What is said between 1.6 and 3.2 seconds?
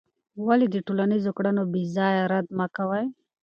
بېځایه رد مه کوې؟